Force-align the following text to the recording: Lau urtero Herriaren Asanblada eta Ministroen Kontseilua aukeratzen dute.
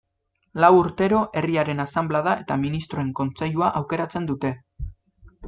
Lau 0.63 0.69
urtero 0.77 1.19
Herriaren 1.41 1.83
Asanblada 1.83 2.33
eta 2.45 2.59
Ministroen 2.63 3.13
Kontseilua 3.21 3.71
aukeratzen 3.83 4.29
dute. 4.33 4.55